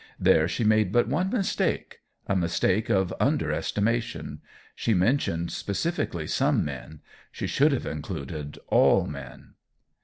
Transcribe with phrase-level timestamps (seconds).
[0.19, 4.41] There she made but one mistake a mistake of under estimation.
[4.75, 9.53] She mentioned specifically some men; she should have included all men.